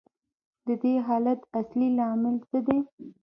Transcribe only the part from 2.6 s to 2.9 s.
دی